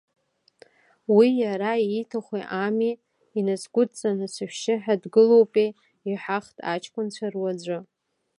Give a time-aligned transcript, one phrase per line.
[1.15, 2.91] Уи иара ииҭаху ами
[3.37, 5.69] инасгәыдҵаны сышәшьы ҳәа дгылоупеи,
[6.09, 7.77] иҳәахт аҷкәынцәа руаӡәы.